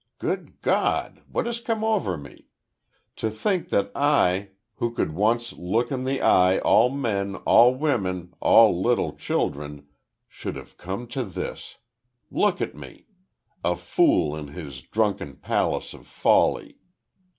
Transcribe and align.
Good 0.17 0.63
God! 0.63 1.21
What 1.31 1.45
has 1.45 1.59
come 1.59 1.83
over 1.83 2.17
me! 2.17 2.47
To 3.17 3.29
think 3.29 3.69
that 3.69 3.91
I, 3.93 4.49
who 4.77 4.89
could 4.91 5.13
once 5.13 5.53
look 5.53 5.91
in 5.91 6.05
the 6.05 6.23
eye 6.23 6.57
all 6.57 6.89
men, 6.89 7.35
all 7.45 7.75
women, 7.75 8.33
all 8.39 8.81
little 8.81 9.15
children, 9.15 9.85
should 10.27 10.55
have 10.55 10.75
come 10.75 11.05
to 11.09 11.23
this. 11.23 11.77
Look 12.31 12.61
at 12.61 12.73
me! 12.73 13.05
A 13.63 13.75
fool 13.75 14.35
in 14.35 14.47
his 14.47 14.81
drunken 14.81 15.35
Palace 15.35 15.93
of 15.93 16.07
Folly! 16.07 16.79